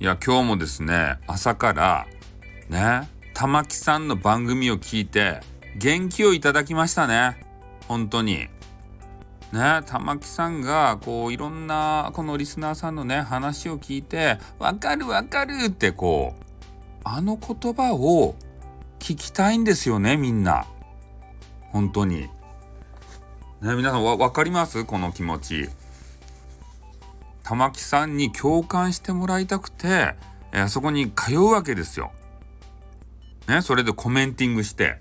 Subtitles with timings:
[0.00, 2.06] いや今日もですね朝から
[2.70, 5.40] ね玉木さんの番組を聞いて
[5.76, 7.44] 元気をいただきましたね
[7.86, 8.48] 本当に
[9.52, 16.42] ね玉木さんがこういろんなこのリスナーさんのね話を聞いて「わかるわかる」ってこう
[17.04, 18.36] あの言葉を
[18.98, 20.64] 聞きたいんですよねみんな
[21.72, 22.22] 本当に。
[22.22, 22.30] ね
[23.60, 24.86] 皆さん分かります？
[24.86, 25.68] この気持ち。
[27.50, 30.14] 玉木さんに共感してもらいたくて、
[30.52, 32.12] えー、そこに通うわけですよ。
[33.48, 35.00] ね、それでコメンティングして。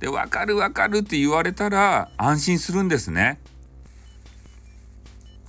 [0.00, 3.38] で、わかるわかるって言われたら安心するんですね。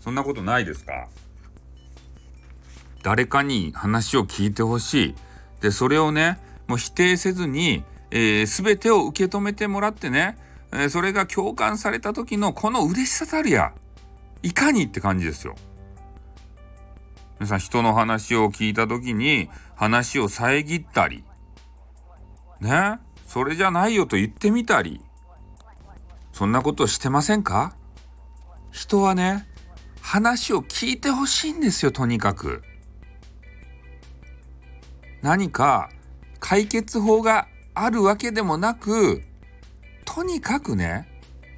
[0.02, 1.08] そんなことないですか？
[3.02, 5.16] 誰かに話を聞いてほしい。
[5.62, 10.38] で、それをね、もう否定せずに、えー、全てを受け止めてもらってね、
[10.72, 13.74] えー、それが共感された時のこの嬉しさたるや、
[14.44, 15.56] いかにって感じですよ。
[17.40, 21.24] 皆さん人の話を聞いた時に話を遮ったり。
[22.62, 23.00] ね？
[23.26, 25.02] それじゃないよと言ってみたり。
[26.32, 27.76] そんなことしてませんか？
[28.72, 29.48] 人はね
[30.02, 32.64] 話を聞いてほしいんですよとにかく。
[35.22, 35.90] 何か
[36.40, 39.24] 解決法があるわけでもなく
[40.06, 41.10] とにかくね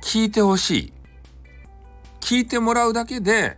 [0.02, 0.94] 聞いてほしい。
[2.19, 3.58] 聞いてもらうだけで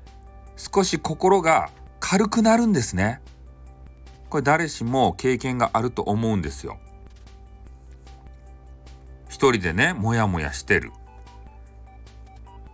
[0.57, 1.69] 少し心が
[2.11, 3.21] 軽くなるんですね。
[4.31, 6.79] これ誰しも経験があると思うんですよ。
[9.29, 10.91] 一人でねモヤモヤしてる。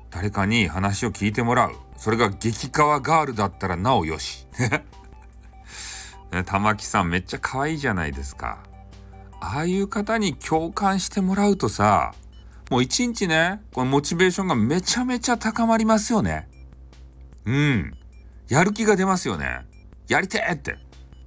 [0.09, 1.73] 誰かに話を聞いてもらう。
[1.97, 4.47] それが激川ガールだったらなおよし。
[4.58, 4.86] ね、
[6.47, 8.59] 玉木さんめっちゃ可愛いじゃないですか。
[9.42, 12.14] ああいう方に共感してもらうとさ
[12.72, 16.47] もう一日ねこのモチベーションがめちゃめちゃ高まりますよね。
[17.44, 17.97] うん。
[18.47, 19.65] やる気が出ますよね。
[20.07, 20.77] やりてえって。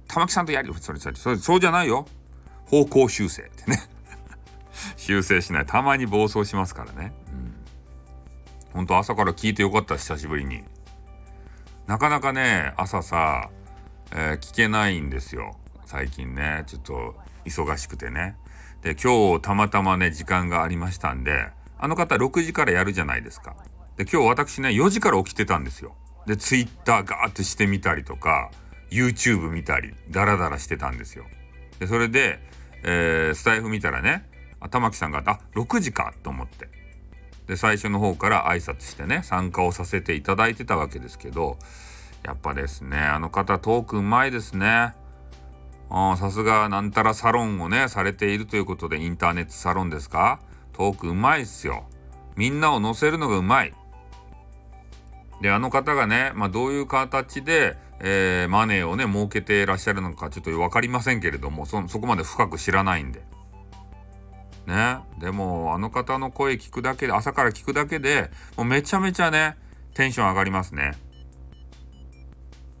[0.07, 2.07] 玉木さんとやり、それそれそれそうじゃないよ。
[2.65, 3.79] 方向修正ってね。
[4.95, 5.65] 修正しない。
[5.65, 7.13] たまに暴走しますからね。
[7.31, 7.55] うん。
[8.73, 10.63] ほんと朝から聞いてよかった、久しぶりに。
[11.87, 13.49] なかなかね、朝さ、
[14.11, 15.57] えー、聞けないんですよ。
[15.85, 16.63] 最近ね。
[16.67, 17.15] ちょっと
[17.45, 18.35] 忙しくてね。
[18.81, 23.55] で、今日たまたまね、時間がありましたんで、あの方6時からやるじゃないですか。
[23.97, 25.95] で、今日私ね、4時から起きてたんですよ。
[26.25, 28.51] で、ツイッターガーってしてみたりとか、
[28.91, 31.25] YouTube 見たり、ダラダラしてたんですよ。
[31.79, 32.39] で、それで、
[32.83, 34.27] えー、スタイフ見たらね、
[34.71, 36.69] 玉木さんが、あ、6時かと思って。
[37.47, 41.57] で、最初の方から挨拶してね、参加をさせていただいてたわけですけど、
[42.23, 44.93] やっぱですね、あの方トークうまいですね。
[46.17, 50.39] さすがなんたらサロンをね、されているということで、インターネットサロンですか？
[50.73, 51.87] トークうまいっすよ。
[52.35, 53.73] みんなを乗せるのがうまい。
[55.41, 63.21] であの方がね、まあ、どういう形で、えー、マネーをね儲けていらっしゃるのかちょっと分かりませんけれどもそそこまで深く知らないんで。
[64.67, 69.57] ね、でもあの方の声聞くだけで朝から聞くだけでもうめちゃめちゃね
[69.95, 70.91] テンション上がりますね。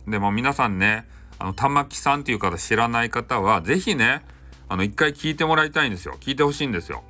[0.07, 1.07] でも皆さんね
[1.39, 4.21] あの玉木さんっていう方知らない方は是非ね
[4.67, 7.03] あの一回聞いてもらいたいんですよ聞いてほしいんですよ。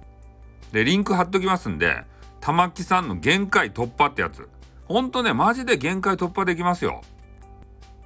[0.72, 2.04] でリンク貼っときますんで
[2.40, 4.48] 玉木さんの限界突破ってやつ
[4.90, 7.02] ほんとね、マジで限界突破できますよ。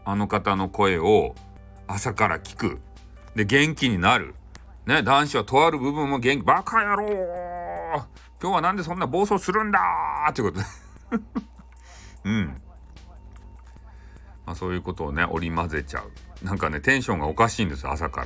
[0.04, 1.34] あの方の声を
[1.88, 2.82] 朝から聞く。
[3.36, 4.36] で、元気になる。
[4.86, 7.08] ね、男子はとある部分も元気、バカ野郎
[8.42, 9.80] 今日はなんでそんな暴走するんだ
[10.30, 10.66] ってことで
[12.26, 12.62] うん。
[14.46, 16.46] まあ、そういうことをね、織り交ぜちゃう。
[16.46, 18.26] なんかね、テンションがおかしいんですよ、朝か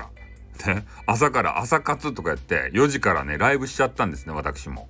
[0.65, 0.73] ら。
[0.73, 4.89] ね、朝から朝活とかやって、4時からね、ライブしちゃったんですね、私も。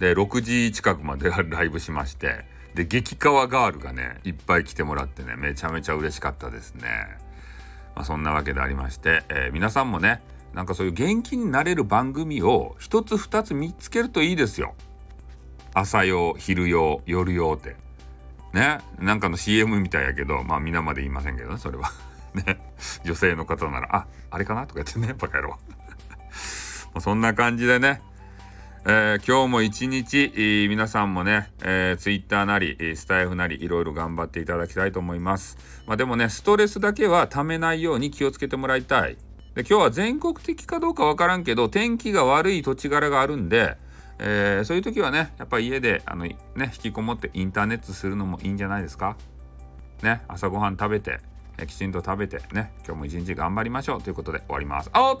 [0.00, 6.88] で6時近くまでライブしましてで激川ガールがねいっぱい来てもらってねめちゃめちゃ嬉しかったですね。
[7.96, 10.22] まあ、そんなわけでありまして、えー、皆さんもね
[10.54, 14.74] なんかそういう元気になれる番組を一つ二つ見つけるといいですよ。
[15.74, 17.76] 朝用昼用夜用って。
[18.52, 18.78] ね？
[18.98, 21.92] なんかの CM みたいやけどまあ皆まで言いませんけどねそれは。
[22.34, 22.60] ね？
[23.04, 25.58] 女性の方なら「ああれかな?」とか言ってねバカ野郎。
[27.00, 28.02] そんな感じでね
[28.86, 35.58] えー、今日も一日、えー、皆さんもね、えー、ツイッターなり、スタイフなり、いろいろ頑張っていただきたいと思います。
[35.86, 39.18] まあ、でもね、ストレスだけはためないように気をつけてもらいたい。
[39.54, 43.76] で今日は全国的かどうかわからんけど、天気が悪い土地柄があるんで、
[44.18, 49.16] えー、そういう時はね、やっぱ家であの、ね、引きこもってインターネットするのもいいんじゃないですか？
[50.02, 51.18] ね、朝ごはん食べて、
[51.58, 54.90] えきちんと食べて、ね、今日も一日頑張りましょうということで終わります。
[54.94, 55.20] あっ